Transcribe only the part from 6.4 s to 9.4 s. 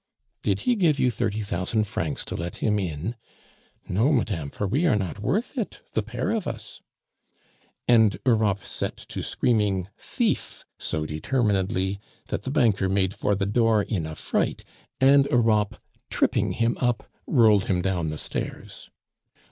us." And Europe set to